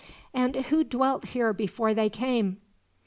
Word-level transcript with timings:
"And 0.33 0.55
who 0.55 0.83
dwelt 0.83 1.25
here 1.25 1.53
before 1.53 1.93
they 1.93 2.09
came?" 2.09 2.59